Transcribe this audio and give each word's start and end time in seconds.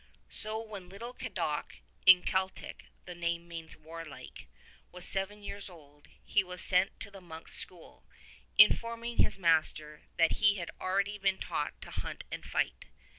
120 0.31 0.35
So 0.39 0.59
when 0.67 0.89
little 0.89 1.13
Cadoc 1.13 1.75
(in 2.07 2.23
Celtic 2.23 2.85
the 3.05 3.13
name 3.13 3.47
means 3.47 3.77
Warlike) 3.77 4.47
was 4.91 5.05
seven 5.05 5.43
years 5.43 5.69
old 5.69 6.07
he 6.23 6.43
was 6.43 6.59
sent 6.63 6.99
to 7.01 7.11
the 7.11 7.21
monk's 7.21 7.53
school, 7.53 8.07
in 8.57 8.73
forming 8.75 9.17
his 9.17 9.37
master 9.37 10.01
that 10.17 10.37
he 10.41 10.55
had 10.55 10.71
already 10.81 11.19
been 11.19 11.37
taught 11.37 11.79
to 11.83 11.91
hunt 11.91 12.23
and 12.31 12.43
fight. 12.47 12.87